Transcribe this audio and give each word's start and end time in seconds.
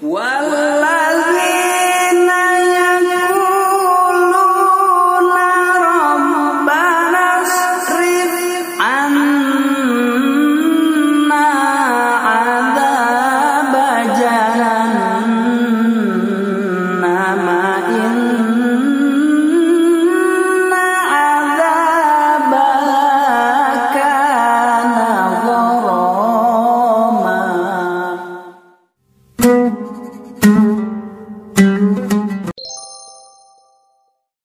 What? 0.00 0.39